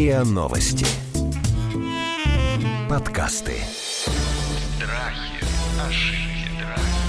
[0.00, 0.86] РИА Новости.
[2.88, 3.52] Подкасты.
[4.78, 5.44] Страхи,
[5.86, 6.64] ошибки,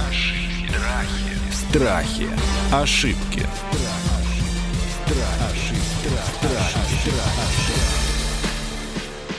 [0.09, 0.75] ошибки,
[1.53, 1.87] страхи.
[1.87, 2.27] Страхи.
[2.73, 3.47] Ошибки.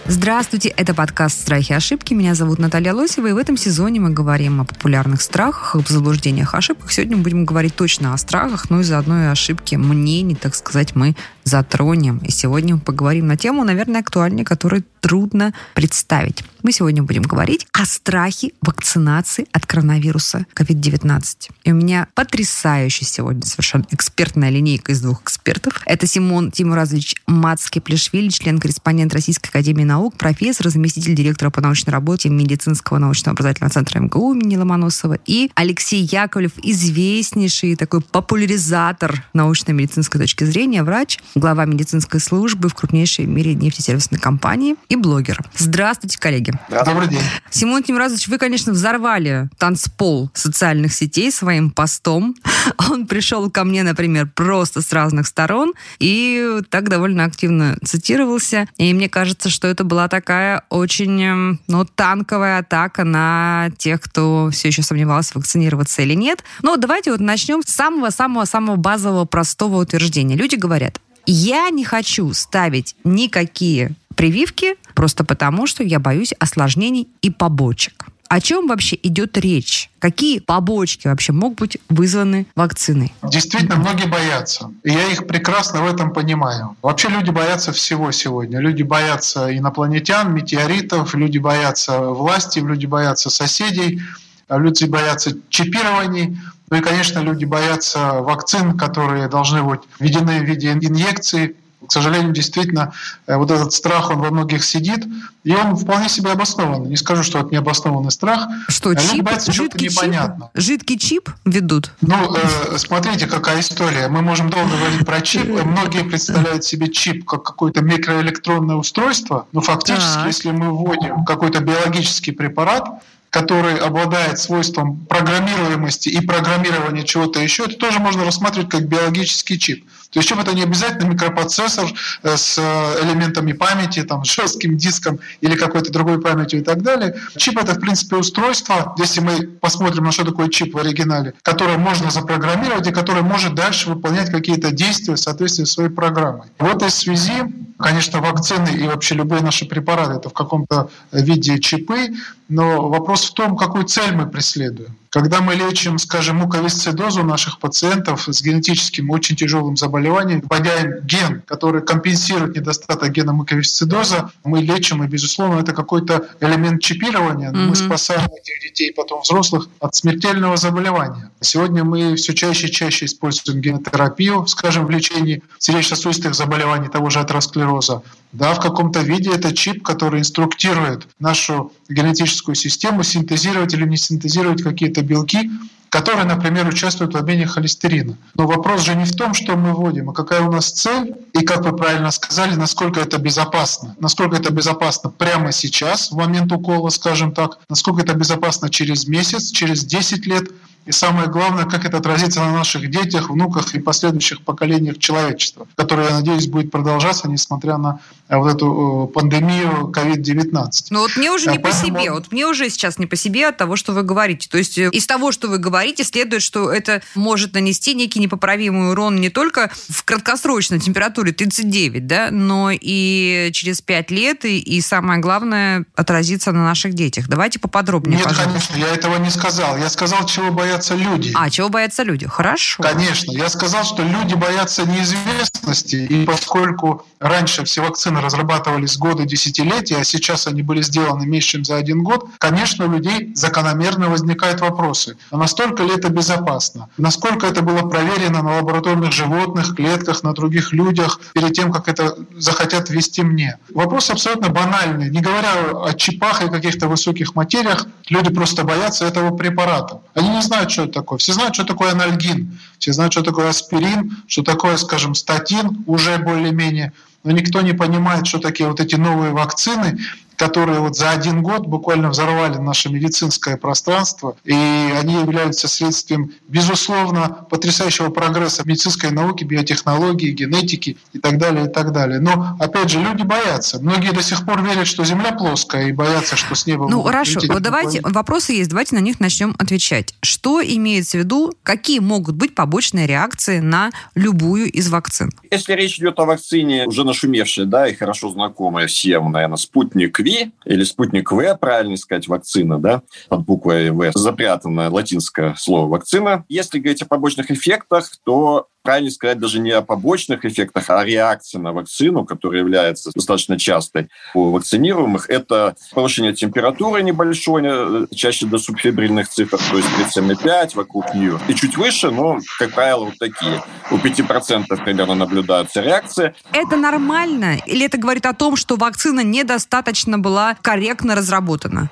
[0.06, 2.12] Здравствуйте, это подкаст «Страхи и ошибки».
[2.12, 6.54] Меня зовут Наталья Лосева, и в этом сезоне мы говорим о популярных страхах, об заблуждениях,
[6.54, 6.92] ошибках.
[6.92, 10.94] Сегодня мы будем говорить точно о страхах, но и заодно и ошибки мнений, так сказать,
[10.96, 11.14] мы
[11.44, 12.18] затронем.
[12.18, 16.44] И сегодня мы поговорим на тему, наверное, актуальнее, которую трудно представить.
[16.62, 21.50] Мы сегодня будем говорить о страхе вакцинации от коронавируса COVID-19.
[21.64, 25.82] И у меня потрясающая сегодня совершенно экспертная линейка из двух экспертов.
[25.86, 32.98] Это Симон Тимуразович Мацкий-Плешвили, член-корреспондент Российской Академии Наук, профессор, заместитель директора по научной работе медицинского
[32.98, 41.18] научно-образовательного центра МГУ имени Ломоносова, и Алексей Яковлев, известнейший такой популяризатор научно-медицинской точки зрения, врач,
[41.34, 45.38] глава медицинской службы в крупнейшей в мире нефтесервисной компании и блогер.
[45.56, 46.52] Здравствуйте, коллеги.
[46.68, 47.22] Да, добрый день.
[47.50, 52.34] Симон Тимуразович, вы, конечно, взорвали танцпол социальных сетей своим постом.
[52.90, 58.68] Он пришел ко мне, например, просто с разных сторон и так довольно активно цитировался.
[58.76, 64.50] И мне кажется, что это была такая очень эм, ну, танковая атака на тех, кто
[64.52, 66.44] все еще сомневался, вакцинироваться или нет.
[66.62, 70.36] Но давайте вот начнем с самого-самого-самого базового простого утверждения.
[70.36, 77.30] Люди говорят, я не хочу ставить никакие прививки просто потому, что я боюсь осложнений и
[77.30, 78.06] побочек.
[78.28, 79.90] О чем вообще идет речь?
[79.98, 83.12] Какие побочки вообще могут быть вызваны вакциной?
[83.22, 84.70] Действительно, многие боятся.
[84.84, 86.74] Я их прекрасно в этом понимаю.
[86.80, 88.58] Вообще люди боятся всего сегодня.
[88.58, 94.00] Люди боятся инопланетян, метеоритов, люди боятся власти, люди боятся соседей,
[94.48, 96.38] люди боятся чипирований.
[96.72, 101.54] Ну и, конечно, люди боятся вакцин, которые должны быть введены в виде инъекций,
[101.86, 102.94] к сожалению, действительно,
[103.26, 105.04] э, вот этот страх, он во многих сидит,
[105.44, 106.84] и он вполне себе обоснован.
[106.84, 108.46] Не скажу, что это необоснованный страх.
[108.68, 109.22] Что, Люди чип?
[109.22, 109.98] боятся Жидкий чип?
[109.98, 110.50] непонятно.
[110.54, 111.90] Жидкий чип ведут?
[112.00, 114.08] Ну, э, смотрите, какая история.
[114.08, 115.50] Мы можем долго говорить про чип.
[115.50, 120.26] Многие представляют себе чип как какое-то микроэлектронное устройство, но фактически, Так.
[120.28, 122.88] если мы вводим какой-то биологический препарат,
[123.32, 129.86] который обладает свойством программируемости и программирования чего-то еще, это тоже можно рассматривать как биологический чип.
[130.10, 131.90] То есть чип это не обязательно микропроцессор
[132.22, 137.16] э, с э, элементами памяти, там, жестким диском или какой-то другой памятью и так далее.
[137.38, 141.78] Чип это, в принципе, устройство, если мы посмотрим, на что такое чип в оригинале, которое
[141.78, 146.48] можно запрограммировать и которое может дальше выполнять какие-то действия в соответствии с своей программой.
[146.58, 147.32] В этой связи,
[147.78, 152.10] конечно, вакцины и вообще любые наши препараты это в каком-то виде чипы,
[152.52, 154.98] но вопрос в том, какую цель мы преследуем.
[155.12, 161.82] Когда мы лечим, скажем, муковисцидозу наших пациентов с генетическим очень тяжелым заболеванием, вводя ген, который
[161.82, 167.50] компенсирует недостаток гена муковисцидоза, мы лечим, и, безусловно, это какой-то элемент чипирования.
[167.50, 167.68] Мгм.
[167.68, 171.30] Мы спасаем этих детей, потом взрослых, от смертельного заболевания.
[171.42, 177.20] Сегодня мы все чаще и чаще используем генотерапию, скажем, в лечении сердечно-сосудистых заболеваний, того же
[177.20, 178.02] атеросклероза.
[178.32, 184.62] Да, в каком-то виде это чип, который инструктирует нашу генетическую систему синтезировать или не синтезировать
[184.62, 185.50] какие-то белки,
[185.92, 188.16] которые, например, участвуют в обмене холестерина.
[188.34, 191.44] Но вопрос же не в том, что мы вводим, а какая у нас цель, и,
[191.44, 193.94] как вы правильно сказали, насколько это безопасно.
[194.00, 199.50] Насколько это безопасно прямо сейчас, в момент укола, скажем так, насколько это безопасно через месяц,
[199.50, 200.44] через 10 лет,
[200.84, 206.08] и самое главное, как это отразится на наших детях, внуках и последующих поколениях человечества, которое,
[206.08, 210.70] я надеюсь, будет продолжаться, несмотря на э, вот эту э, пандемию COVID-19.
[210.90, 212.10] Ну вот мне уже не по поэтому- себе.
[212.10, 214.48] Вот мне уже сейчас не по себе от того, что вы говорите.
[214.48, 218.90] То есть э, из того, что вы говорите, следует, что это может нанести некий непоправимый
[218.90, 224.80] урон не только в краткосрочной температуре 39, да, но и через 5 лет, и, и
[224.80, 227.28] самое главное, отразится на наших детях.
[227.28, 228.48] Давайте поподробнее, Нет, пожалуйста.
[228.68, 229.76] конечно, я этого не сказал.
[229.78, 231.32] Я сказал, чего боятся люди.
[231.34, 232.26] А, чего боятся люди?
[232.26, 232.82] Хорошо.
[232.82, 239.98] Конечно, я сказал, что люди боятся неизвестности, и поскольку раньше все вакцины разрабатывались годы, десятилетия,
[239.98, 244.60] а сейчас они были сделаны меньше, чем за один год, конечно, у людей закономерно возникают
[244.60, 245.16] вопросы.
[245.30, 246.88] А настолько ли это безопасно?
[246.96, 252.16] Насколько это было проверено на лабораторных животных, клетках, на других людях, перед тем, как это
[252.38, 253.58] захотят ввести мне?
[253.74, 255.10] Вопрос абсолютно банальный.
[255.10, 255.52] Не говоря
[255.84, 260.00] о чипах и каких-то высоких материях, люди просто боятся этого препарата.
[260.14, 261.18] Они не знают, что это такое.
[261.18, 266.18] Все знают, что такое анальгин, все знают, что такое аспирин, что такое, скажем, статин уже
[266.18, 266.92] более-менее
[267.24, 269.98] но никто не понимает, что такие вот эти новые вакцины
[270.36, 277.46] которые вот за один год буквально взорвали наше медицинское пространство, и они являются следствием, безусловно,
[277.50, 282.20] потрясающего прогресса медицинской науки, биотехнологии, генетики и так далее, и так далее.
[282.20, 283.80] Но, опять же, люди боятся.
[283.80, 286.88] Многие до сих пор верят, что Земля плоская, и боятся, что с неба...
[286.88, 290.14] Ну, хорошо, вот давайте, вопросы есть, давайте на них начнем отвечать.
[290.22, 295.30] Что имеется в виду, какие могут быть побочные реакции на любую из вакцин?
[295.50, 300.52] Если речь идет о вакцине, уже нашумевшей, да, и хорошо знакомая всем, наверное, спутник Ви
[300.64, 306.44] или спутник В, правильно сказать, вакцина, да, под буквой В, запрятанное латинское слово вакцина.
[306.48, 311.04] Если говорить о побочных эффектах, то правильно сказать даже не о побочных эффектах, а о
[311.04, 315.30] реакции на вакцину, которая является достаточно частой у вакцинируемых.
[315.30, 321.38] Это повышение температуры небольшой, э, чаще до субфибрильных цифр, то есть 37,5 вокруг нее.
[321.48, 323.62] И чуть выше, но, как правило, вот такие.
[323.90, 326.34] У 5% примерно наблюдаются реакции.
[326.52, 327.58] Это нормально?
[327.66, 331.90] Или это говорит о том, что вакцина недостаточно была корректно разработана?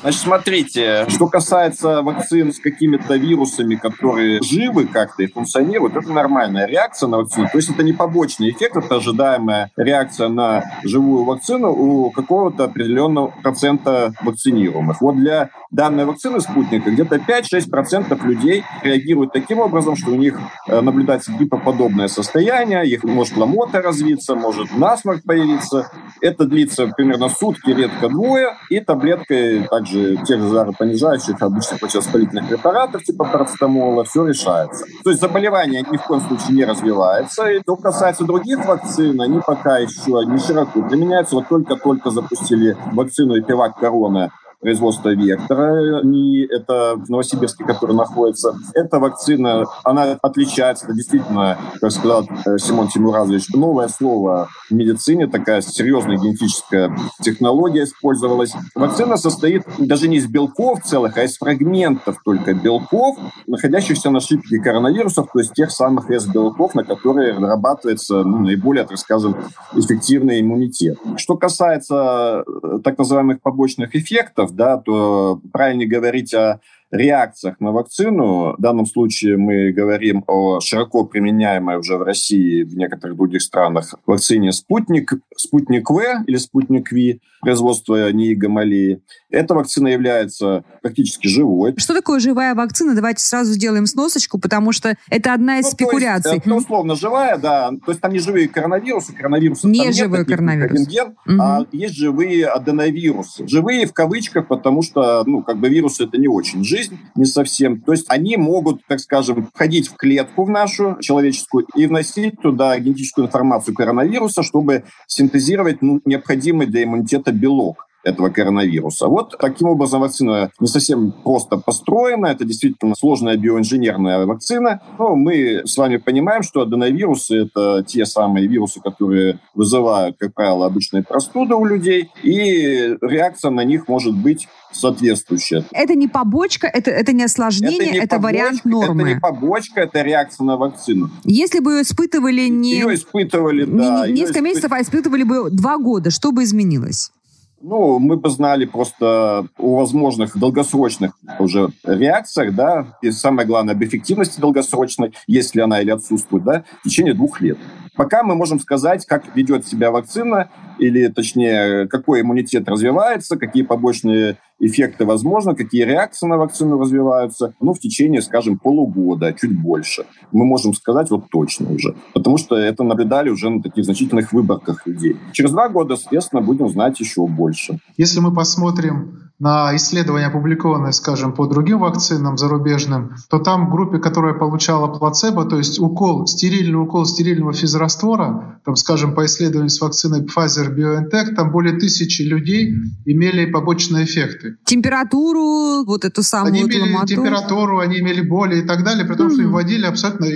[0.00, 6.66] Значит, смотрите, что касается вакцин с какими-то вирусами, которые живы как-то и функционируют, это нормальная
[6.66, 7.48] реакция на вакцину.
[7.50, 13.34] То есть это не побочный эффект, это ожидаемая реакция на живую вакцину у какого-то определенного
[13.42, 15.00] процента вакцинируемых.
[15.00, 20.80] Вот для данной вакцины спутника где-то 5-6% людей реагируют таким образом, что у них э,
[20.80, 25.90] наблюдается гипоподобное состояние, их может ломота развиться, может насморк появиться.
[26.20, 33.04] Это длится примерно сутки, редко двое, и таблеткой также тех же жаропонижающих, обычно противовоспалительных препаратов,
[33.04, 34.84] типа парацетамола, все решается.
[35.04, 37.46] То есть заболевание ни в коем случае не развивается.
[37.50, 41.36] И что касается других вакцин, они пока еще не широко применяются.
[41.36, 48.54] Вот только-только запустили вакцину Эпивак Корона производства Вектора, не это в Новосибирске, который находится.
[48.74, 55.26] Эта вакцина, она отличается, это действительно, как сказал э, Симон Тимуразович, новое слово в медицине,
[55.28, 58.52] такая серьезная генетическая технология использовалась.
[58.74, 63.16] Вакцина состоит даже не из белков целых, а из фрагментов только белков,
[63.46, 68.98] находящихся на шипке коронавирусов, то есть тех самых S-белков, на которые разрабатывается ну, наиболее, так
[68.98, 69.36] скажем,
[69.74, 70.98] эффективный иммунитет.
[71.16, 76.60] Что касается э, так называемых побочных эффектов, да, то правильно говорить о
[76.90, 78.54] реакциях на вакцину.
[78.56, 83.42] В данном случае мы говорим о широко применяемой уже в России и в некоторых других
[83.42, 89.02] странах вакцине «Спутник», «Спутник В» или «Спутник Ви», производства НИИ Гамалеи.
[89.30, 91.74] Эта вакцина является практически живой.
[91.76, 92.94] Что такое живая вакцина?
[92.94, 96.34] Давайте сразу сделаем сносочку, потому что это одна из ну, спекуляций.
[96.34, 97.70] есть, это условно живая, да.
[97.84, 100.86] То есть там не живые коронавирусы, коронавирусы не живой нет, коронавирус.
[100.86, 101.40] Ген, угу.
[101.40, 103.46] а есть живые аденовирусы.
[103.46, 107.82] Живые в кавычках, потому что, ну, как бы вирусы это не очень жизнь, не совсем.
[107.82, 112.78] То есть они могут, так скажем, входить в клетку в нашу человеческую и вносить туда
[112.78, 119.06] генетическую информацию коронавируса, чтобы синтезировать ну, необходимый для иммунитета белок этого коронавируса.
[119.06, 125.62] Вот таким образом вакцина не совсем просто построена, это действительно сложная биоинженерная вакцина, но мы
[125.64, 131.54] с вами понимаем, что аденовирусы— это те самые вирусы, которые вызывают, как правило, обычные простуды
[131.54, 135.64] у людей, и реакция на них может быть соответствующая.
[135.72, 139.02] Это не побочка, это, это не осложнение, это, не это побочка, вариант нормы.
[139.02, 141.10] Это не побочка, это реакция на вакцину.
[141.24, 142.72] Если бы ее испытывали не...
[142.72, 144.06] Ее испытывали, да.
[144.06, 144.44] Не, не несколько исп...
[144.44, 147.12] месяцев, а испытывали бы два года, что бы изменилось?
[147.60, 153.82] Ну, мы бы знали просто о возможных долгосрочных уже реакциях, да, и самое главное, об
[153.82, 157.58] эффективности долгосрочной, есть ли она или отсутствует, да, в течение двух лет.
[157.96, 164.36] Пока мы можем сказать, как ведет себя вакцина, или точнее, какой иммунитет развивается, какие побочные
[164.60, 170.04] эффекты возможны, какие реакции на вакцину развиваются, ну, в течение, скажем, полугода, чуть больше.
[170.32, 174.86] Мы можем сказать вот точно уже, потому что это наблюдали уже на таких значительных выборках
[174.86, 175.16] людей.
[175.32, 177.78] Через два года, соответственно, будем знать еще больше.
[177.96, 183.98] Если мы посмотрим на исследования, опубликованные, скажем, по другим вакцинам зарубежным, то там в группе,
[183.98, 189.80] которая получала плацебо, то есть укол, стерильный укол стерильного физраствора, там, скажем, по исследованию с
[189.80, 192.74] вакциной Pfizer-BioNTech, там более тысячи людей
[193.06, 194.47] имели побочные эффекты.
[194.64, 197.06] Температуру, вот эту самую Они имели ломоту.
[197.06, 199.32] температуру, они имели боли и так далее, при том, mm-hmm.
[199.32, 200.26] что им вводили абсолютно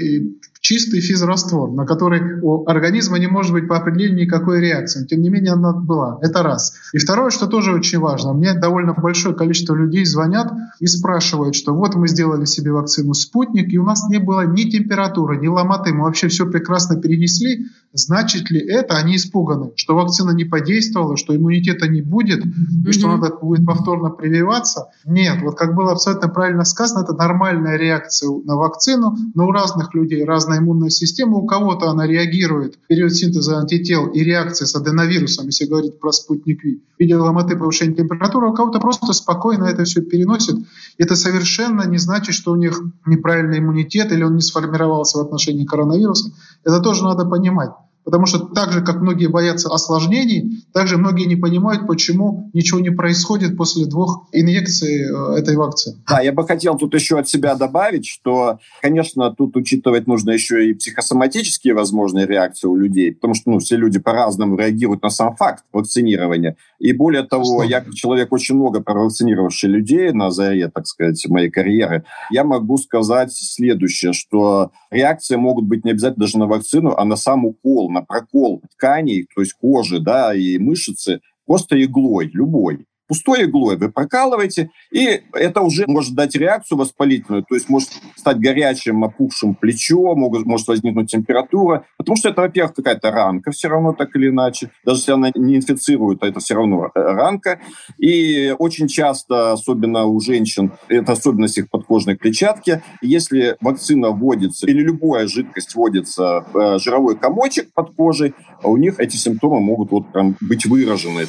[0.63, 5.05] чистый физраствор, на который у организма не может быть по определению никакой реакции.
[5.05, 6.19] Тем не менее, она была.
[6.23, 6.75] Это раз.
[6.93, 8.33] И второе, что тоже очень важно.
[8.33, 13.73] Мне довольно большое количество людей звонят и спрашивают, что вот мы сделали себе вакцину «Спутник»,
[13.73, 15.93] и у нас не было ни температуры, ни ломоты.
[15.93, 17.67] Мы вообще все прекрасно перенесли.
[17.93, 22.89] Значит ли это, они испуганы, что вакцина не подействовала, что иммунитета не будет, mm-hmm.
[22.89, 24.87] и что надо будет повторно прививаться?
[25.05, 25.43] Нет.
[25.43, 30.25] Вот как было абсолютно правильно сказано, это нормальная реакция на вакцину, но у разных людей
[30.25, 31.39] разные разная иммунная система.
[31.39, 36.13] У кого-то она реагирует в период синтеза антител и реакции с аденовирусом, если говорить про
[36.13, 40.57] спутник Ви, в виде ломоты повышения температуры, у кого-то просто спокойно это все переносит.
[40.99, 45.65] Это совершенно не значит, что у них неправильный иммунитет или он не сформировался в отношении
[45.65, 46.33] коронавируса.
[46.65, 47.71] Это тоже надо понимать.
[48.05, 52.91] Потому что так же, как многие боятся осложнений, также многие не понимают, почему ничего не
[52.91, 55.97] происходит после двух инъекций э, этой вакцины.
[56.09, 60.69] Да, я бы хотел тут еще от себя добавить, что, конечно, тут учитывать нужно еще
[60.69, 65.37] и психосоматические возможные реакции у людей, потому что ну, все люди по-разному реагируют на сам
[65.37, 66.57] факт вакцинирования.
[66.79, 71.51] И более того, я как человек очень много провакцинировавший людей на заре, так сказать, моей
[71.51, 77.05] карьеры, я могу сказать следующее, что реакции могут быть не обязательно даже на вакцину, а
[77.05, 82.87] на сам укол, на прокол тканей, то есть кожи да, и мышцы, просто иглой, любой
[83.13, 88.39] пустой иглой вы прокалываете, и это уже может дать реакцию воспалительную, то есть может стать
[88.39, 93.93] горячим, опухшим плечо, может, может возникнуть температура, потому что это, во-первых, какая-то ранка все равно
[93.93, 97.61] так или иначе, даже если она не инфицирует, а это все равно э, ранка.
[97.99, 104.81] И очень часто, особенно у женщин, это особенность их подкожной клетчатки, если вакцина вводится или
[104.81, 110.11] любая жидкость вводится в э, жировой комочек под кожей, у них эти симптомы могут вот
[110.13, 111.27] прям быть выражены.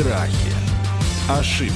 [0.00, 0.54] Страхи.
[1.28, 1.74] Ошибки.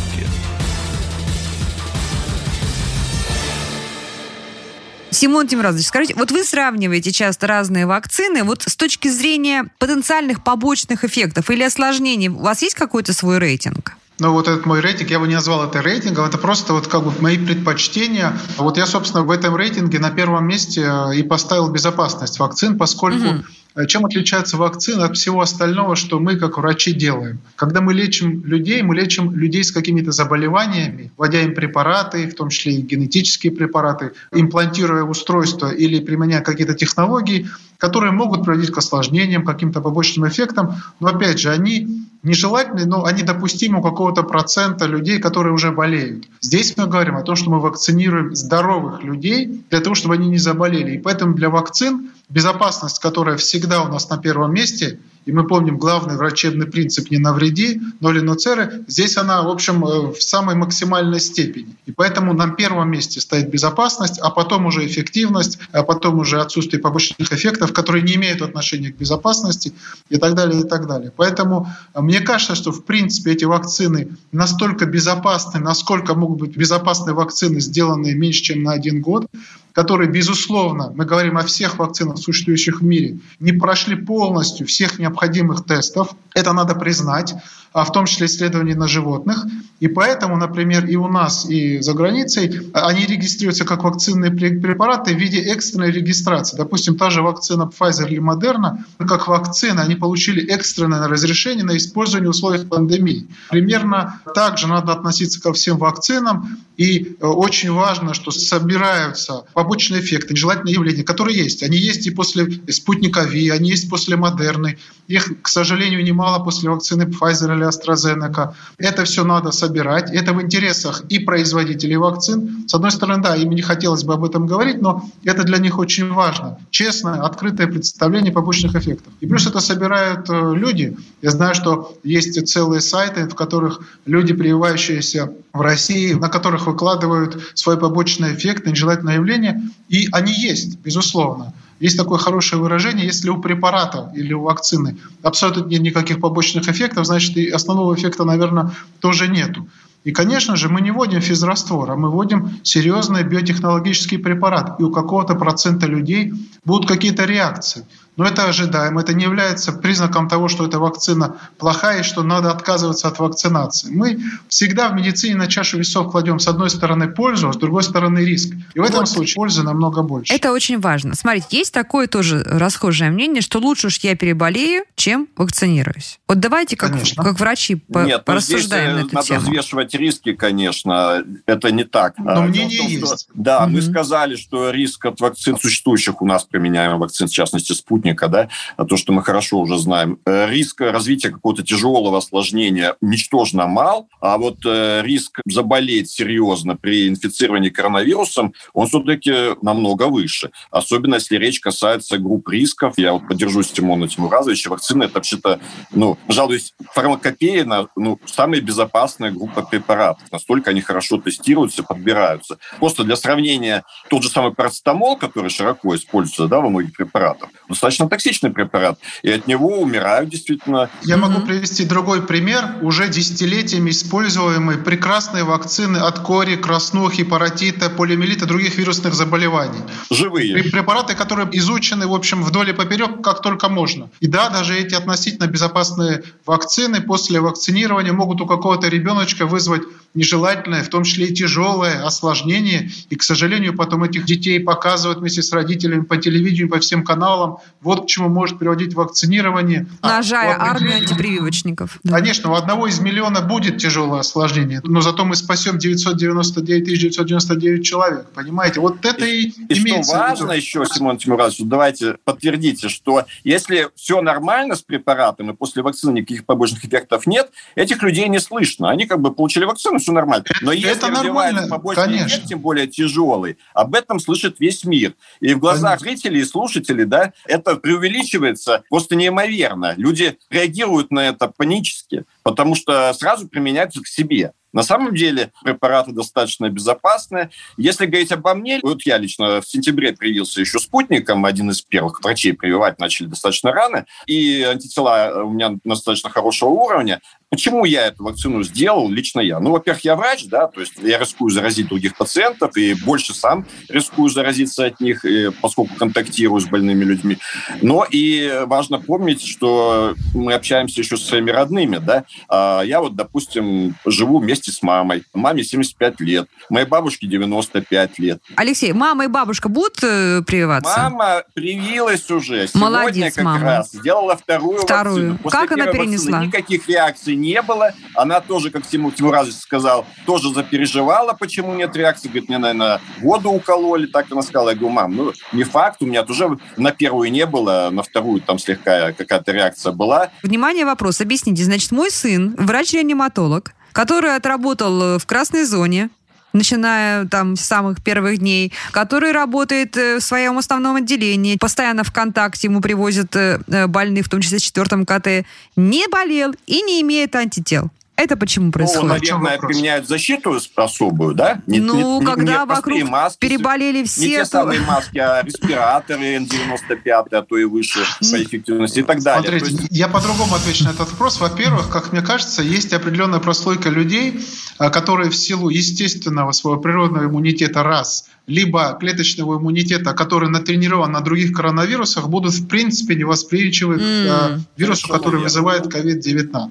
[5.10, 11.04] Симон Тимразович, скажите, вот вы сравниваете часто разные вакцины, вот с точки зрения потенциальных побочных
[11.04, 13.94] эффектов или осложнений, у вас есть какой-то свой рейтинг?
[14.20, 17.02] Ну, вот этот мой рейтинг, я бы не назвал это рейтингом, это просто вот как
[17.02, 18.38] бы мои предпочтения.
[18.56, 23.26] Вот я, собственно, в этом рейтинге на первом месте э, и поставил безопасность вакцин, поскольку
[23.26, 23.44] угу.
[23.88, 27.40] Чем отличается вакцина от всего остального, что мы как врачи делаем?
[27.56, 32.50] Когда мы лечим людей, мы лечим людей с какими-то заболеваниями, вводя им препараты, в том
[32.50, 39.44] числе и генетические препараты, имплантируя устройства или применяя какие-то технологии, которые могут приводить к осложнениям,
[39.44, 40.76] каким-то побочным эффектам.
[41.00, 46.24] Но опять же, они нежелательны, но они допустимы у какого-то процента людей, которые уже болеют.
[46.40, 50.38] Здесь мы говорим о том, что мы вакцинируем здоровых людей для того, чтобы они не
[50.38, 50.96] заболели.
[50.96, 55.78] И поэтому для вакцин безопасность, которая всегда у нас на первом месте, и мы помним
[55.78, 61.20] главный врачебный принцип «не навреди», ноли ноцеры, здесь она, в общем, э, в самой максимальной
[61.20, 61.76] степени.
[61.86, 66.80] И поэтому на первом месте стоит безопасность, а потом уже эффективность, а потом уже отсутствие
[66.80, 69.72] побочных эффектов, которые не имеют отношения к безопасности
[70.10, 71.12] и так далее, и так далее.
[71.16, 77.14] Поэтому э, мне кажется, что в принципе эти вакцины настолько безопасны, насколько могут быть безопасны
[77.14, 79.26] вакцины, сделанные меньше, чем на один год,
[79.74, 85.64] которые, безусловно, мы говорим о всех вакцинах, существующих в мире, не прошли полностью всех необходимых
[85.64, 86.14] тестов.
[86.32, 87.34] Это надо признать.
[87.74, 89.44] А в том числе исследований на животных.
[89.80, 95.18] И поэтому, например, и у нас, и за границей они регистрируются как вакцинные препараты в
[95.18, 96.56] виде экстренной регистрации.
[96.56, 102.28] Допустим, та же вакцина Pfizer или Moderna, как вакцины, они получили экстренное разрешение на использование
[102.28, 103.26] в условиях пандемии.
[103.50, 106.58] Примерно так же надо относиться ко всем вакцинам.
[106.76, 111.62] И э, очень важно, что собираются побочные эффекты, нежелательные явления, которые есть.
[111.62, 114.78] Они есть и после спутника Ви, они есть после Модерны.
[115.06, 118.54] Их, к сожалению, немало после вакцины Pfizer или или AstraZeneca.
[118.78, 120.10] Это все надо собирать.
[120.12, 122.64] Это в интересах и производителей вакцин.
[122.68, 125.78] С одной стороны, да, им не хотелось бы об этом говорить, но это для них
[125.78, 126.58] очень важно.
[126.70, 129.12] Честное, открытое представление побочных эффектов.
[129.20, 130.96] И плюс это собирают э, люди.
[131.22, 137.40] Я знаю, что есть целые сайты, в которых люди, прививающиеся в России, на которых выкладывают
[137.54, 139.62] свои побочные эффекты, нежелательные явления.
[139.88, 141.52] И они есть, безусловно.
[141.80, 147.06] Есть такое хорошее выражение, если у препарата или у вакцины абсолютно нет никаких побочных эффектов,
[147.06, 149.68] значит и основного эффекта, наверное, тоже нету.
[150.04, 154.78] И, конечно же, мы не вводим физраствор, а мы вводим серьезный биотехнологический препарат.
[154.78, 156.32] И у какого-то процента людей
[156.64, 157.86] будут какие-то реакции.
[158.16, 162.50] Но это ожидаемо, это не является признаком того, что эта вакцина плохая и что надо
[162.50, 163.90] отказываться от вакцинации.
[163.90, 167.82] Мы всегда в медицине на чашу весов кладем с одной стороны пользу, а с другой
[167.82, 168.54] стороны риск.
[168.74, 169.08] И в этом вот.
[169.08, 170.32] случае пользы намного больше.
[170.32, 171.14] Это очень важно.
[171.14, 176.20] Смотрите, есть такое тоже расхожее мнение, что лучше уж я переболею, чем вакцинируюсь.
[176.28, 179.40] Вот давайте как, как врачи по, Нет, порассуждаем ну, здесь на эту надо тему.
[179.40, 181.24] взвешивать риски, конечно.
[181.46, 182.16] Это не так.
[182.18, 183.22] Но а, мнение том, есть.
[183.22, 183.72] Что, да, угу.
[183.72, 188.28] мы сказали, что риск от вакцин существующих у нас применяемых вакцин, в частности, спутник спутника,
[188.28, 188.48] да,
[188.84, 190.18] то, что мы хорошо уже знаем.
[190.26, 197.08] Э, риск развития какого-то тяжелого осложнения ничтожно мал, а вот э, риск заболеть серьезно при
[197.08, 200.50] инфицировании коронавирусом, он все-таки намного выше.
[200.70, 202.94] Особенно, если речь касается групп рисков.
[202.96, 204.70] Я вот поддержу Тимона Тимуразовича.
[204.70, 206.60] Вакцины– это вообще-то, ну, пожалуй,
[206.92, 210.30] фармакопея, ну, самая безопасная группа препаратов.
[210.30, 212.58] Настолько они хорошо тестируются, подбираются.
[212.78, 217.93] Просто для сравнения, тот же самый парацетамол, который широко используется да, во многих препаратах, достаточно
[217.98, 220.90] токсичный препарат, и от него умирают действительно.
[221.02, 222.74] Я могу привести другой пример.
[222.82, 229.80] Уже десятилетиями используемые прекрасные вакцины от кори, краснухи, паротита, полиомиелита, других вирусных заболеваний.
[230.10, 230.62] Живые.
[230.64, 234.10] Препараты, которые изучены, в общем, вдоль и поперек, как только можно.
[234.20, 239.82] И да, даже эти относительно безопасные вакцины после вакцинирования могут у какого-то ребеночка вызвать
[240.14, 242.90] нежелательное, в том числе и тяжелое осложнение.
[243.10, 247.58] И, к сожалению, потом этих детей показывают вместе с родителями по телевидению, по всем каналам.
[247.84, 249.86] Вот к чему может приводить вакцинирование.
[250.02, 252.00] Нажая а, армию антипрививочников.
[252.08, 258.26] Конечно, у одного из миллиона будет тяжелое осложнение, но зато мы спасем 999 999 человек.
[258.34, 258.80] Понимаете?
[258.80, 263.90] Вот это и, и, и имеется что важно еще, Симон Тимуразович, давайте подтвердите, что если
[263.94, 268.90] все нормально с препаратом и после вакцины никаких побочных эффектов нет, этих людей не слышно.
[268.90, 270.44] Они как бы получили вакцину, все нормально.
[270.62, 272.26] Но это если развивается побочный Конечно.
[272.26, 275.14] эффект, тем более тяжелый, об этом слышит весь мир.
[275.40, 276.22] И в глазах Конечно.
[276.22, 279.94] зрителей и слушателей, да, это преувеличивается просто неимоверно.
[279.96, 284.52] Люди реагируют на это панически, потому что сразу применяются к себе.
[284.74, 287.50] На самом деле препараты достаточно безопасны.
[287.76, 292.20] Если говорить обо мне, вот я лично в сентябре привился еще спутником, один из первых
[292.20, 297.20] врачей прививать начали достаточно рано, и антитела у меня достаточно хорошего уровня.
[297.50, 299.60] Почему я эту вакцину сделал, лично я?
[299.60, 303.66] Ну, во-первых, я врач, да, то есть я рискую заразить других пациентов, и больше сам
[303.88, 305.24] рискую заразиться от них,
[305.60, 307.38] поскольку контактирую с больными людьми.
[307.80, 312.24] Но и важно помнить, что мы общаемся еще со своими родными, да.
[312.48, 315.24] А я вот, допустим, живу вместе с мамой.
[315.32, 318.40] Маме 75 лет, моей бабушке 95 лет.
[318.56, 320.94] Алексей, мама и бабушка будут э, прививаться?
[320.98, 322.68] Мама привилась уже.
[322.74, 323.64] Молодец, Сегодня как мама.
[323.64, 325.14] раз сделала вторую, вторую.
[325.14, 325.38] вакцину.
[325.38, 326.30] После как она перенесла?
[326.38, 327.92] Вакцины никаких реакций не было.
[328.14, 332.28] Она тоже, как Тимур Тимуразович сказал, тоже запереживала, почему нет реакции.
[332.28, 334.06] Говорит, мне, наверное, воду укололи.
[334.06, 334.70] Так она сказала.
[334.70, 338.40] Я говорю, мам, ну, не факт, у меня тоже на первую не было, на вторую
[338.40, 340.30] там слегка какая-то реакция была.
[340.42, 341.20] Внимание, вопрос.
[341.20, 341.64] Объясните.
[341.64, 346.10] Значит, мой сын, врач-реаниматолог, который отработал в красной зоне,
[346.54, 352.12] начиная там с самых первых дней, который работает э, в своем основном отделении, постоянно в
[352.12, 355.44] контакте, ему привозят э, э, больных, в том числе с четвертым КТ,
[355.76, 357.90] не болел и не имеет антител.
[358.24, 359.02] Это почему происходит?
[359.02, 361.60] Ну, наверное, применяют защиту особую, да?
[361.66, 364.20] Не, ну, не, когда не вокруг маски, переболели все...
[364.22, 369.22] Не те самые маски, а респираторы N95, а то и выше по эффективности и так
[369.22, 369.50] далее.
[369.50, 369.88] Смотрите, есть...
[369.90, 371.38] я по-другому отвечу на этот вопрос.
[371.38, 374.40] Во-первых, как мне кажется, есть определенная прослойка людей,
[374.78, 381.20] а, которые в силу естественного своего природного иммунитета раз– либо клеточного иммунитета, который натренирован на
[381.20, 384.58] других коронавирусах, будут в принципе невосприимчивы mm.
[384.58, 386.70] к вирусу, который вызывает COVID-19.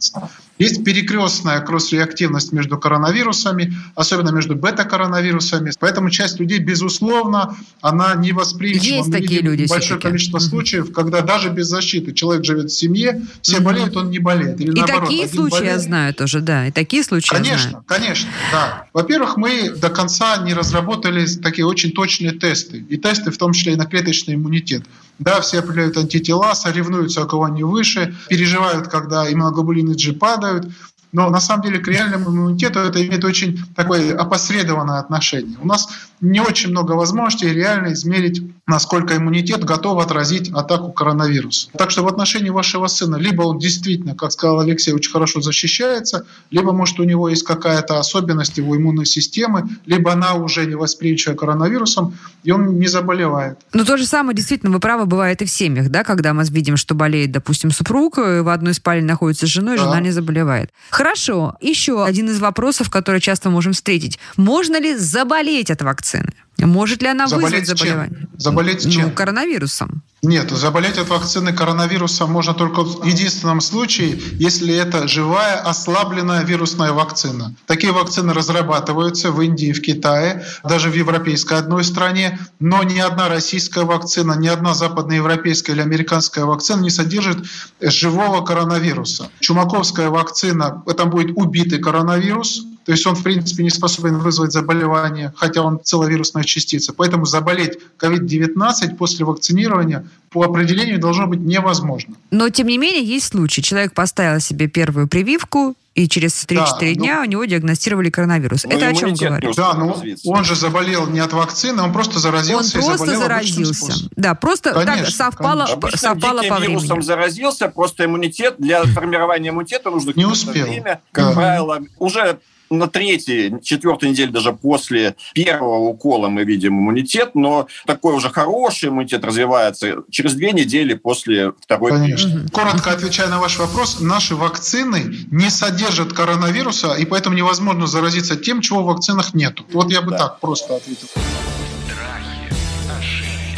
[0.60, 5.72] Есть перекрестная кросс-реактивность между коронавирусами, особенно между бета-коронавирусами.
[5.80, 8.98] Поэтому часть людей, безусловно, она не восприимчива.
[8.98, 10.42] Есть Мы такие люди большое количество mm-hmm.
[10.42, 13.62] случаев, когда даже без защиты человек живет в семье, все mm-hmm.
[13.62, 14.62] болеют, он не болеет.
[14.62, 15.74] Или и наоборот, такие случаи болеет.
[15.74, 16.68] я знаю тоже, да.
[16.68, 18.86] И такие случаи Конечно, конечно, да.
[18.94, 22.86] Во-первых, мы до конца не разработали такие такие очень точные тесты.
[22.89, 24.84] И тесты в том числе и на клеточный иммунитет.
[25.19, 30.67] Да, все определяют антитела, соревнуются, у кого они выше, переживают, когда иммуноглобулины G падают.
[31.13, 35.58] Но на самом деле к реальному иммунитету это имеет очень такое опосредованное отношение.
[35.62, 35.88] У нас
[36.21, 41.69] не очень много возможностей реально измерить, насколько иммунитет готов отразить атаку коронавируса.
[41.78, 46.26] Так что в отношении вашего сына либо он действительно, как сказал Алексей, очень хорошо защищается,
[46.49, 51.36] либо, может, у него есть какая-то особенность его иммунной системы, либо она уже не восприимчива
[51.36, 53.60] коронавирусом, и он не заболевает.
[53.73, 56.78] Но то же самое, действительно, вы правы, бывает и в семьях, да, когда мы видим,
[56.78, 59.84] что болеет, допустим, супруг, в одной спальне находится с женой, да.
[59.84, 60.71] жена не заболевает.
[61.04, 61.58] Хорошо.
[61.60, 64.20] Еще один из вопросов, который часто можем встретить.
[64.38, 66.32] Можно ли заболеть от вакцины?
[66.60, 68.20] Может ли она заболеть вызвать заболевание?
[68.20, 68.30] Чем?
[68.39, 69.04] Заболеть чем?
[69.04, 70.04] Ну, коронавирусом.
[70.22, 76.94] Нет, заболеть от вакцины коронавируса можно только в единственном случае, если это живая ослабленная вирусная
[76.94, 77.54] вакцина.
[77.66, 83.28] Такие вакцины разрабатываются в Индии, в Китае, даже в европейской одной стране, но ни одна
[83.28, 87.46] российская вакцина, ни одна западноевропейская или американская вакцина не содержит
[87.82, 89.30] живого коронавируса.
[89.42, 95.34] Чумаковская вакцина, это будет убитый коронавирус, то есть он, в принципе, не способен вызвать заболевание,
[95.36, 96.93] хотя он целовирусная частица.
[96.93, 102.15] Поэтому заболеть COVID-19 после вакцинирования по определению должно быть невозможно.
[102.32, 103.62] Но, тем не менее, есть случаи.
[103.62, 108.63] Человек поставил себе первую прививку, и через 3-4 да, дня ну, у него диагностировали коронавирус.
[108.63, 109.56] Ну, Это о чем говорит?
[109.56, 113.93] Да, ну он же заболел не от вакцины, он просто заразился он просто заразился.
[114.15, 115.98] Да, просто конечно, так совпало, конечно.
[116.00, 116.80] совпало по времени.
[116.80, 120.65] вирусом заразился, просто иммунитет, для формирования иммунитета нужно не успел.
[120.65, 121.02] время.
[121.12, 121.34] Как да.
[121.34, 122.39] правило, уже
[122.78, 128.90] на третьей, четвертой неделе даже после первого укола мы видим иммунитет, но такой уже хороший
[128.90, 132.46] иммунитет развивается через две недели после второй Конечно.
[132.52, 138.62] Коротко отвечая на ваш вопрос, наши вакцины не содержат коронавируса, и поэтому невозможно заразиться тем,
[138.62, 139.60] чего в вакцинах нет.
[139.72, 140.18] Вот я бы да.
[140.18, 141.08] так просто ответил.
[141.08, 142.54] Страхи,
[143.00, 143.58] ошибки.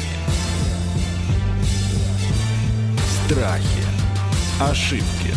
[3.25, 3.85] Страхи,
[4.59, 5.34] ошибки.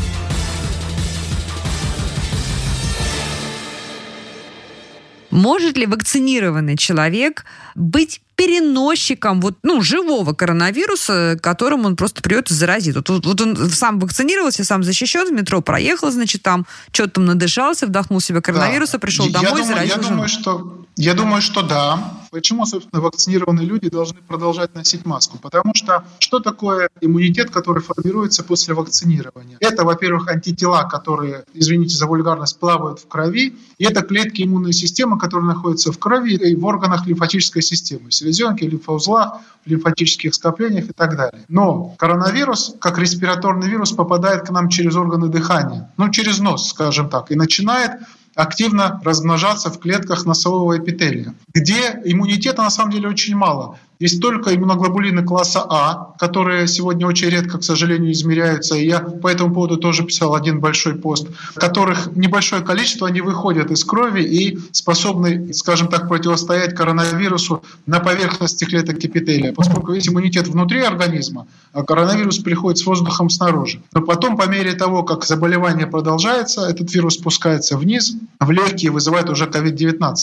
[5.39, 7.45] Может ли вакцинированный человек
[7.77, 12.95] быть переносчиком вот, ну, живого коронавируса, которым он просто придет и заразит.
[13.09, 17.89] Вот, вот, он сам вакцинировался, сам защищен в метро, проехал, значит, там что-то там надышался,
[17.89, 18.99] вдохнул себе коронавируса, да.
[19.01, 22.15] пришел я домой, думаю, заразил я думаю, что, я думаю, что да.
[22.31, 25.39] Почему, собственно, вакцинированные люди должны продолжать носить маску?
[25.39, 29.57] Потому что что такое иммунитет, который формируется после вакцинирования?
[29.61, 35.19] Это, во-первых, антитела, которые, извините за вульгарность, плавают в крови, и это клетки иммунной системы,
[35.19, 41.17] которые находятся в крови и в органах лимфатической системы селезенки, лимфоузлах, лимфатических скоплениях и так
[41.17, 41.45] далее.
[41.49, 47.09] Но коронавирус, как респираторный вирус, попадает к нам через органы дыхания, ну, через нос, скажем
[47.09, 47.93] так, и начинает
[48.35, 53.79] активно размножаться в клетках носового эпителия, где иммунитета на самом деле очень мало.
[53.99, 58.77] Есть только иммуноглобулины класса А, которые сегодня очень редко, к сожалению, измеряются.
[58.77, 63.73] И я по этому поводу тоже писал один большой пост, которых небольшое количество, они выходят
[63.73, 70.47] из крови и способны, скажем так, противостоять коронавирусу на поверхности клеток эпителия, поскольку есть иммунитет
[70.47, 73.83] внутри организма, а коронавирус приходит с воздухом снаружи.
[73.93, 79.29] Но потом, по мере того, как заболевание продолжается, этот вирус спускается вниз, в легкие вызывает
[79.29, 80.15] уже COVID-19.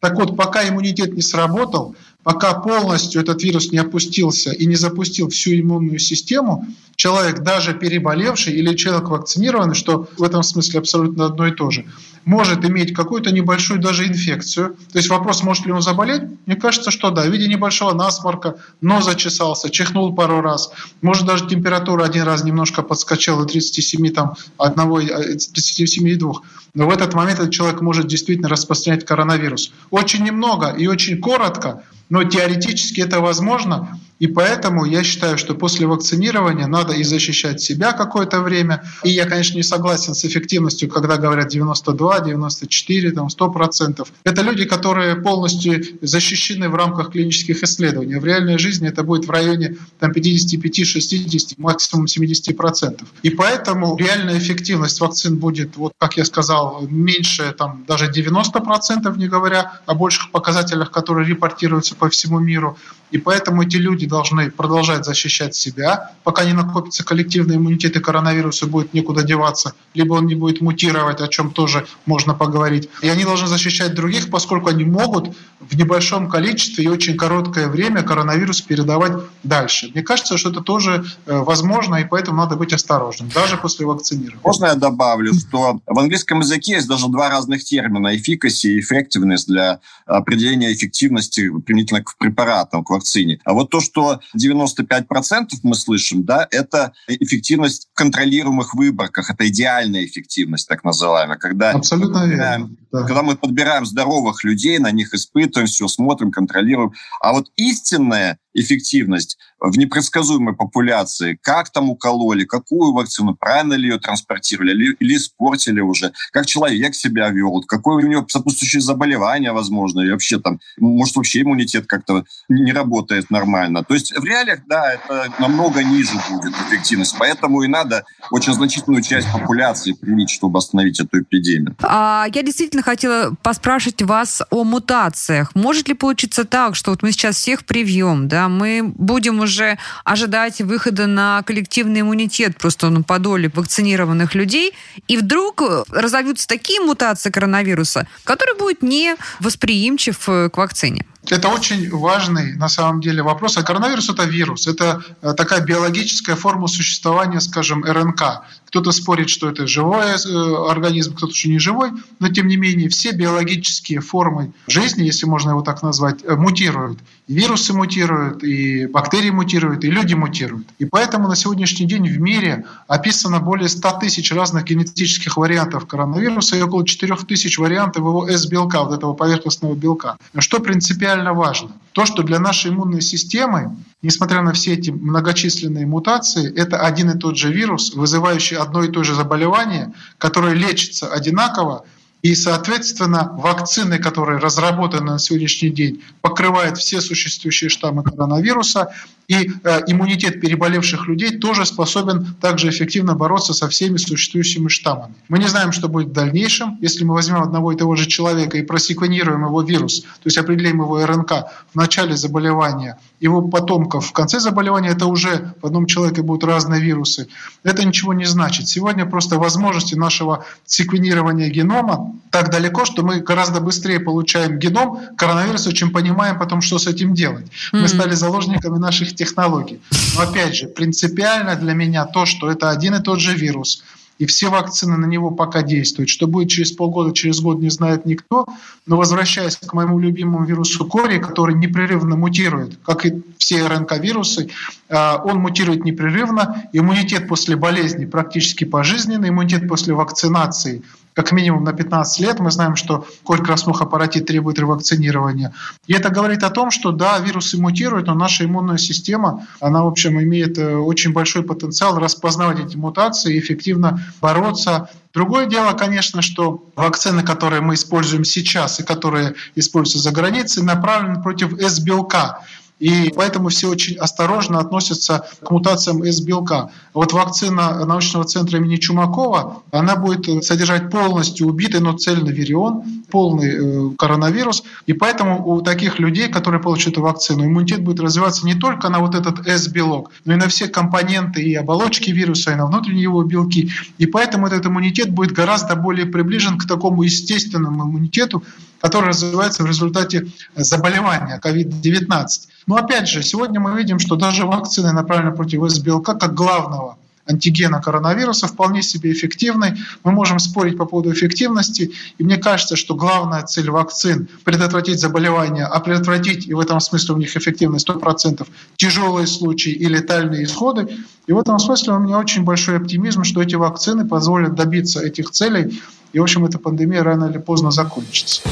[0.00, 5.28] Так вот, пока иммунитет не сработал, пока полностью этот вирус не опустился и не запустил
[5.28, 11.46] всю иммунную систему, человек, даже переболевший или человек вакцинированный, что в этом смысле абсолютно одно
[11.46, 11.86] и то же,
[12.26, 14.76] может иметь какую-то небольшую даже инфекцию.
[14.92, 16.22] То есть вопрос, может ли он заболеть?
[16.44, 17.22] Мне кажется, что да.
[17.22, 20.70] В виде небольшого насморка, нос зачесался, чихнул пару раз.
[21.00, 26.32] Может даже температура один раз немножко подскочила до 37, там, 1, 37,2.
[26.74, 29.72] Но в этот момент этот человек может действительно распространять коронавирус.
[29.90, 33.98] Очень немного и очень коротко, но теоретически это возможно.
[34.20, 38.84] И поэтому я считаю, что после вакцинирования надо и защищать себя какое-то время.
[39.02, 44.06] И я, конечно, не согласен с эффективностью, когда говорят 92, 94, там 100%.
[44.24, 48.16] Это люди, которые полностью защищены в рамках клинических исследований.
[48.16, 53.02] В реальной жизни это будет в районе там, 55-60, максимум 70%.
[53.22, 59.28] И поэтому реальная эффективность вакцин будет, вот как я сказал, меньше там, даже 90%, не
[59.28, 62.76] говоря о больших показателях, которые репортируются по всему миру.
[63.10, 68.66] И поэтому эти люди должны продолжать защищать себя, пока не накопится коллективный иммунитет и коронавирусу
[68.66, 72.90] будет некуда деваться, либо он не будет мутировать, о чем тоже можно поговорить.
[73.00, 78.02] И они должны защищать других, поскольку они могут в небольшом количестве и очень короткое время
[78.02, 79.12] коронавирус передавать
[79.44, 79.90] дальше.
[79.94, 84.40] Мне кажется, что это тоже э, возможно, и поэтому надо быть осторожным, даже после вакцинирования.
[84.44, 89.44] Можно я добавлю, что в английском языке есть даже два разных термина– efficacy и effectiveness
[89.46, 93.38] для определения эффективности применительно к препаратам, к вакцине.
[93.44, 93.99] А вот то, что
[94.36, 101.70] 95% мы слышим, да, это эффективность в контролируемых выборках, это идеальная эффективность, так называемая, когда,
[101.72, 102.70] Абсолютно верно.
[102.92, 103.02] Да.
[103.02, 106.92] когда мы подбираем здоровых людей, на них испытываем, все смотрим, контролируем.
[107.20, 113.98] А вот истинная эффективность в непредсказуемой популяции, как там укололи, какую вакцину, правильно ли ее
[113.98, 120.00] транспортировали или, или испортили уже, как человек себя вел, какое у него сопутствующее заболевание, возможно,
[120.00, 123.84] и вообще там, может, вообще иммунитет как-то не работает нормально.
[123.84, 129.02] То есть в реалиях, да, это намного ниже будет эффективность, поэтому и надо очень значительную
[129.02, 131.76] часть популяции привить, чтобы остановить эту эпидемию.
[131.82, 135.54] А, я действительно хотела поспрашивать вас о мутациях.
[135.54, 140.60] Может ли получиться так, что вот мы сейчас всех привьем, да, мы будем уже ожидать
[140.60, 144.72] выхода на коллективный иммунитет просто ну, по доле вакцинированных людей,
[145.08, 151.04] и вдруг разовьются такие мутации коронавируса, который будет не восприимчив э, к вакцине?
[151.28, 153.56] Это очень важный на самом деле вопрос.
[153.56, 158.42] А коронавирус это вирус, это э, такая биологическая форма существования, скажем, РНК.
[158.66, 162.88] Кто-то спорит, что это живой э, организм, кто-то что не живой, но тем не менее
[162.88, 166.98] все биологические формы жизни, если можно его так назвать, э, мутируют.
[167.26, 170.66] И вирусы мутируют, и бактерии мутируют, и люди мутируют.
[170.78, 176.56] И поэтому на сегодняшний день в мире описано более 100 тысяч разных генетических вариантов коронавируса
[176.56, 180.16] и около 4 тысяч вариантов его S-белка, вот этого поверхностного белка.
[180.38, 181.72] Что принципиально важно?
[181.92, 187.18] То, что для нашей иммунной системы, несмотря на все эти многочисленные мутации, это один и
[187.18, 191.84] тот же вирус, вызывающий одно и то же заболевание, которое лечится одинаково,
[192.22, 198.92] и, соответственно, вакцины, которые разработаны на сегодняшний день, покрывают все существующие штаммы коронавируса,
[199.30, 205.14] и э, иммунитет переболевших людей тоже способен также эффективно бороться со всеми существующими штаммами.
[205.28, 208.58] Мы не знаем, что будет в дальнейшем, если мы возьмем одного и того же человека
[208.58, 211.30] и просеквенируем его вирус, то есть определим его РНК
[211.72, 216.80] в начале заболевания, его потомков в конце заболевания, это уже в одном человеке будут разные
[216.80, 217.28] вирусы.
[217.62, 218.66] Это ничего не значит.
[218.66, 225.72] Сегодня просто возможности нашего секвенирования генома так далеко, что мы гораздо быстрее получаем геном коронавируса,
[225.72, 227.46] чем понимаем потом, что с этим делать.
[227.72, 229.80] Мы стали заложниками наших технологий.
[230.16, 233.82] Но опять же, принципиально для меня то, что это один и тот же вирус,
[234.20, 236.10] и все вакцины на него пока действуют.
[236.10, 238.46] Что будет через полгода, через год, не знает никто.
[238.86, 244.50] Но возвращаясь к моему любимому вирусу кори, который непрерывно мутирует, как и все РНК-вирусы,
[244.90, 246.64] а, он мутирует непрерывно.
[246.74, 250.82] Иммунитет после болезни практически пожизненный, иммунитет после вакцинации–
[251.14, 252.40] как минимум на 15 лет.
[252.40, 255.54] Мы знаем, что корь краснуха аппаратит требует ревакцинирования.
[255.86, 259.88] И это говорит о том, что да, вирусы мутируют, но наша иммунная система, она, в
[259.88, 266.22] общем, имеет э, очень большой потенциал распознавать эти мутации и эффективно бороться Другое дело, конечно,
[266.22, 272.44] что вакцины, которые мы используем сейчас и которые используются за границей, направлены против С-белка.
[272.80, 276.70] И поэтому все очень осторожно относятся к мутациям S-белка.
[276.94, 283.90] Вот вакцина научного центра имени Чумакова, она будет содержать полностью убитый, но цельный вирион, полный
[283.90, 284.62] э, коронавирус.
[284.86, 289.00] И поэтому у таких людей, которые получат эту вакцину, иммунитет будет развиваться не только на
[289.00, 293.22] вот этот S-белок, но и на все компоненты и оболочки вируса, и на внутренние его
[293.22, 293.70] белки.
[293.98, 298.42] И поэтому этот иммунитет будет гораздо более приближен к такому естественному иммунитету,
[298.80, 302.26] который развивается в результате заболевания COVID-19.
[302.66, 306.96] Но опять же, сегодня мы видим, что даже вакцины, направленные против С-белка, как главного
[307.30, 309.76] антигена коронавируса вполне себе эффективны.
[310.04, 311.92] Мы можем спорить по поводу эффективности.
[312.18, 317.14] И мне кажется, что главная цель вакцин– предотвратить заболевания, а предотвратить, и в этом смысле
[317.14, 320.88] у них эффективность 100%, тяжелые случаи и летальные исходы.
[321.26, 325.30] И в этом смысле у меня очень большой оптимизм, что эти вакцины позволят добиться этих
[325.30, 325.80] целей.
[326.12, 328.42] И, в общем, эта пандемия рано или поздно закончится.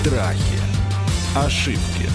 [0.00, 0.60] Страхи.
[1.34, 2.07] Ошибки.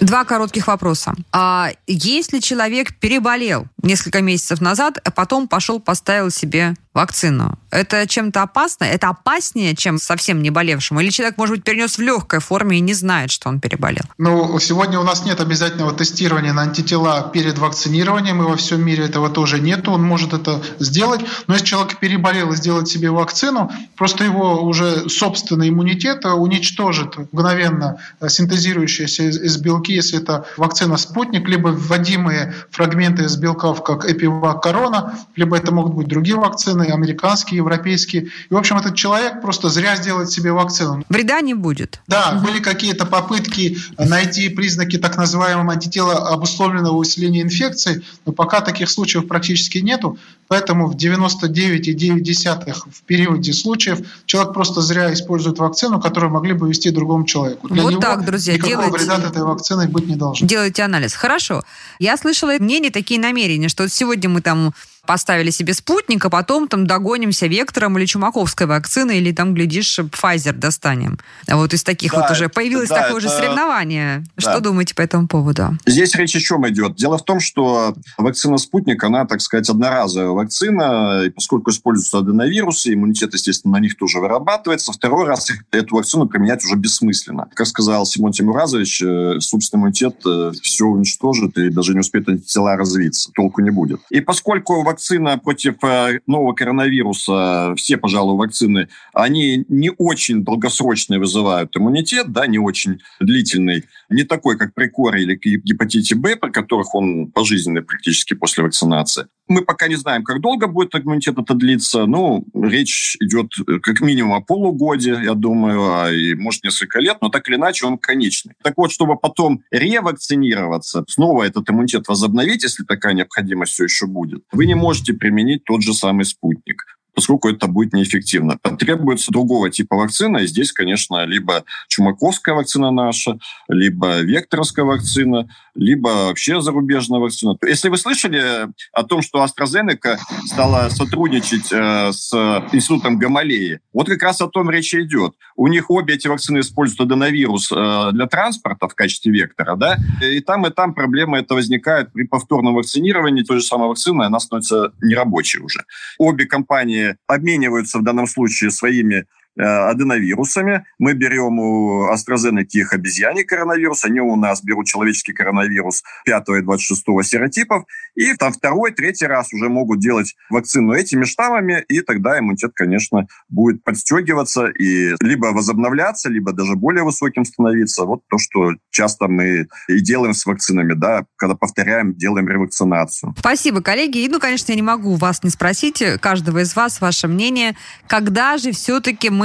[0.00, 1.14] Два коротких вопроса.
[1.30, 7.56] А если человек переболел несколько месяцев назад, а потом пошел поставил себе вакцину.
[7.70, 8.84] Это чем-то опасно?
[8.84, 11.00] Это опаснее, чем совсем не болевшему?
[11.00, 14.02] Или человек, может быть, перенес в легкой форме и не знает, что он переболел?
[14.18, 19.04] Ну, сегодня у нас нет обязательного тестирования на антитела перед вакцинированием, и во всем мире
[19.04, 19.86] этого тоже нет.
[19.86, 21.20] Он может это сделать.
[21.46, 27.98] Но если человек переболел и сделает себе вакцину, просто его уже собственный иммунитет уничтожит мгновенно
[28.26, 35.18] синтезирующиеся из белки, если это вакцина «Спутник», либо вводимые фрагменты из белков, как «Эпивак Корона»,
[35.36, 38.24] либо это могут быть другие вакцины, вакцины, американские, европейские.
[38.24, 41.04] И, в общем, этот человек просто зря сделает себе вакцину.
[41.08, 42.00] Вреда не будет.
[42.06, 42.46] Да, угу.
[42.46, 49.26] были какие-то попытки найти признаки так называемого антитела обусловленного усиления инфекции, но пока таких случаев
[49.28, 50.18] практически нету.
[50.50, 56.90] Поэтому в 99,9 в периоде случаев человек просто зря использует вакцину, которую могли бы ввести
[56.90, 57.68] другому человеку.
[57.68, 60.48] Для вот него так, друзья, никакого делайте, вреда от этой вакцины быть не должно.
[60.48, 61.14] Делайте анализ.
[61.14, 61.62] Хорошо.
[62.00, 64.74] Я слышала мнение, такие намерения, что сегодня мы там
[65.06, 70.52] поставили себе спутник, а потом там догонимся вектором или чумаковской вакциной, или там, глядишь, Pfizer
[70.52, 71.18] достанем.
[71.46, 73.28] А вот из таких да, вот уже появилось да, такое это...
[73.28, 74.24] же соревнование.
[74.36, 74.52] Да.
[74.52, 75.76] Что думаете по этому поводу?
[75.86, 76.94] Здесь речь о чем идет?
[76.96, 82.94] Дело в том, что вакцина «Спутник», она, так сказать, одноразовая вакцина, и поскольку используются аденовирусы,
[82.94, 87.48] иммунитет, естественно, на них тоже вырабатывается, второй раз эту вакцину применять уже бессмысленно.
[87.54, 92.76] Как сказал Симон Тимуразович, э, собственный иммунитет э, все уничтожит и даже не успеет антитела
[92.76, 93.30] развиться.
[93.34, 94.00] Толку не будет.
[94.10, 101.76] И поскольку вакцина против э, нового коронавируса, все, пожалуй, вакцины, они не очень долгосрочно вызывают
[101.76, 106.94] иммунитет, да, не очень длительный, не такой, как при коре или гепатите Б, при которых
[106.94, 109.26] он пожизненный практически после вакцинации.
[109.50, 112.06] Мы пока не знаем, как долго будет иммунитет это длиться.
[112.06, 117.18] Ну, речь идет э, как минимум о полугоде, я думаю, а и может несколько лет,
[117.20, 118.54] но так или иначе он конечный.
[118.62, 124.44] Так вот, чтобы потом ревакцинироваться, снова этот иммунитет возобновить, если такая необходимость все еще будет,
[124.52, 126.84] вы не можете применить тот же самый спутник
[127.20, 128.56] поскольку это будет неэффективно.
[128.62, 136.08] Потребуется другого типа вакцина, и здесь, конечно, либо чумаковская вакцина наша, либо векторовская вакцина, либо
[136.08, 137.58] вообще зарубежная вакцина.
[137.66, 142.32] Если вы слышали о том, что AstraZeneca стала сотрудничать э, с
[142.72, 145.34] институтом Гамалеи, вот как раз о том речь идет.
[145.56, 150.40] У них обе эти вакцины используют аденовирус э, для транспорта в качестве вектора, да, и
[150.40, 154.94] там, и там проблема это возникает при повторном вакцинировании той же самой вакцины, она становится
[155.02, 155.84] нерабочей уже.
[156.18, 160.84] Обе компании обмениваются в данном случае своими аденовирусами.
[160.98, 166.62] Мы берем у AstraZeneca их обезьяний коронавирус, они у нас берут человеческий коронавирус 5 и
[166.62, 167.84] 26 серотипов,
[168.14, 173.26] и там второй, третий раз уже могут делать вакцину этими штаммами, и тогда иммунитет, конечно,
[173.48, 178.04] будет подстегиваться и либо возобновляться, либо даже более высоким становиться.
[178.04, 183.34] Вот то, что часто мы и делаем с вакцинами, да, когда повторяем, делаем ревакцинацию.
[183.38, 184.18] Спасибо, коллеги.
[184.18, 188.56] И, ну, конечно, я не могу вас не спросить, каждого из вас, ваше мнение, когда
[188.58, 189.39] же все-таки мы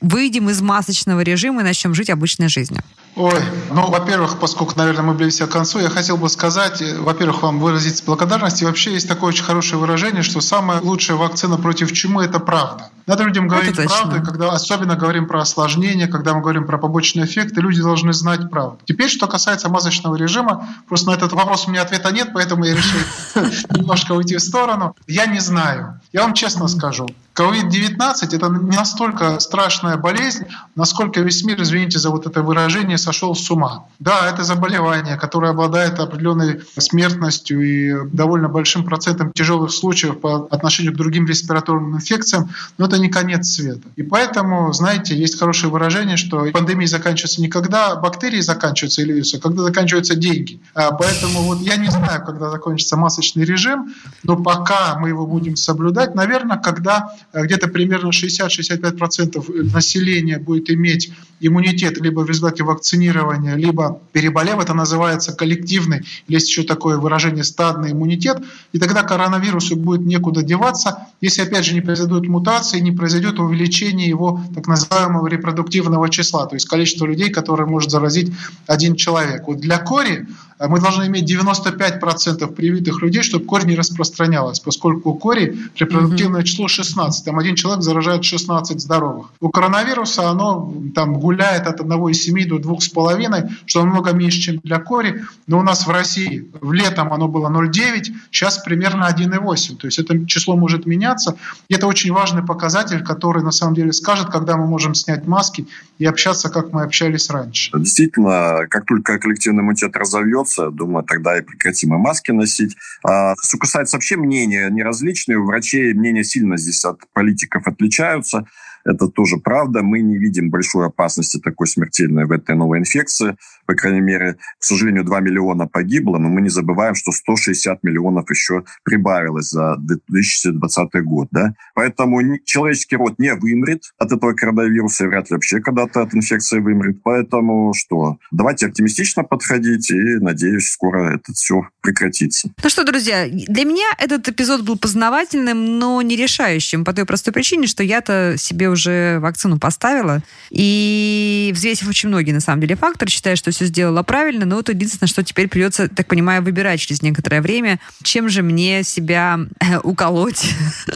[0.00, 2.82] выйдем из масочного режима и начнем жить обычной жизнью?
[3.16, 7.42] Ой, ну, во-первых, поскольку, наверное, мы близимся к концу, я хотел бы сказать, э, во-первых,
[7.42, 8.60] вам выразить благодарность.
[8.60, 12.90] И вообще есть такое очень хорошее выражение, что самая лучшая вакцина против чумы– это правда.
[13.06, 17.26] Надо людям говорить правду, и когда особенно говорим про осложнения, когда мы говорим про побочные
[17.26, 18.78] эффекты, люди должны знать правду.
[18.84, 22.74] Теперь, что касается масочного режима, просто на этот вопрос у меня ответа нет, поэтому я
[22.74, 22.98] решил
[23.76, 24.96] немножко уйти в сторону.
[25.06, 26.00] Я не знаю.
[26.12, 27.08] Я вам честно скажу.
[27.34, 27.98] COVID-19–
[28.32, 30.44] это не настолько страшная болезнь,
[30.76, 33.86] насколько весь мир, извините за вот это выражение, сошел с ума.
[33.98, 40.92] Да, это заболевание, которое обладает определенной смертностью и довольно большим процентом тяжелых случаев по отношению
[40.92, 43.88] к другим респираторным инфекциям, но это не конец света.
[43.96, 49.36] И поэтому, знаете, есть хорошее выражение, что пандемия заканчивается не когда бактерии заканчиваются или вирусы,
[49.36, 50.60] а когда заканчиваются деньги.
[50.74, 55.56] А поэтому вот я не знаю, когда закончится масочный режим, но пока мы его будем
[55.56, 62.64] соблюдать, наверное, когда Э, где-то примерно 60-65% населения будет иметь иммунитет либо в результате
[62.94, 64.58] вакцинирования, либо переболев.
[64.60, 68.42] Это называется коллективный, есть еще такое выражение стадный иммунитет.
[68.72, 74.08] И тогда коронавирусу будет некуда деваться, если опять же не произойдут мутации, не произойдет увеличение
[74.08, 78.32] его так называемого репродуктивного числа, то есть количество людей, которые может заразить
[78.66, 79.46] один человек.
[79.46, 80.26] Вот для кори
[80.60, 86.44] мы должны иметь 95% привитых людей, чтобы корь не распространялась, поскольку у кори репродуктивное mm-hmm.
[86.44, 89.26] число 16, там один человек заражает 16 здоровых.
[89.40, 95.24] У коронавируса оно там гуляет от 1,7 до 2,5, что намного меньше, чем для кори,
[95.46, 99.98] но у нас в России в летом оно было 0,9, сейчас примерно 1,8, то есть
[99.98, 101.36] это число может меняться,
[101.68, 105.66] и это очень важный показатель, который на самом деле скажет, когда мы можем снять маски
[105.98, 107.70] и общаться, как мы общались раньше.
[107.74, 109.96] Действительно, как только коллективный иммунитет
[110.44, 112.76] разовьется, думаю, тогда и прекратим и маски носить.
[113.04, 118.46] А, что касается вообще мнения, они различные, у врачей мнения сильно здесь от политиков отличаются.
[118.84, 119.82] Это тоже правда.
[119.82, 123.36] Мы не видим большой опасности такой смертельной в этой новой инфекции.
[123.66, 128.30] По крайней мере, к сожалению, 2 миллиона погибло, но мы не забываем, что 160 миллионов
[128.30, 131.28] еще прибавилось за 2020 год.
[131.30, 131.54] Да?
[131.74, 136.60] Поэтому человеческий род не вымрет от этого коронавируса и вряд ли вообще когда-то от инфекции
[136.60, 137.02] вымрет.
[137.02, 138.18] Поэтому что?
[138.30, 142.50] Давайте оптимистично подходить и, надеюсь, скоро это все прекратится.
[142.62, 147.32] Ну что, друзья, для меня этот эпизод был познавательным, но не решающим по той простой
[147.32, 150.22] причине, что я-то себе уже вакцину поставила.
[150.50, 154.44] И взвесив очень многие, на самом деле, факторы, считаю, что все сделала правильно.
[154.44, 158.82] Но вот единственное, что теперь придется, так понимаю, выбирать через некоторое время, чем же мне
[158.82, 160.54] себя э, уколоть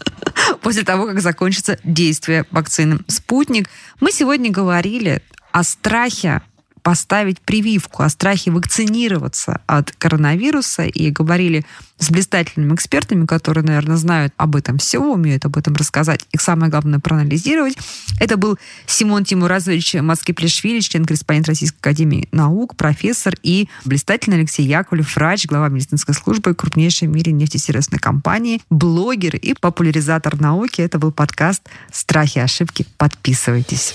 [0.62, 3.70] после того, как закончится действие вакцины «Спутник».
[4.00, 6.42] Мы сегодня говорили о страхе
[6.82, 11.64] поставить прививку, о страхе вакцинироваться от коронавируса и говорили
[11.98, 16.24] с блистательными экспертами, которые, наверное, знают об этом все, умеют об этом рассказать.
[16.32, 17.76] и самое главное проанализировать.
[18.20, 25.46] Это был Симон Тимуразович Маскиплешвили, член-корреспондент Российской Академии Наук, профессор и блистательный Алексей Яковлев, врач,
[25.46, 30.80] глава медицинской службы крупнейшей в мире нефтесервисной компании, блогер и популяризатор науки.
[30.80, 31.62] Это был подкаст
[31.92, 32.86] «Страхи и ошибки».
[32.96, 33.94] Подписывайтесь.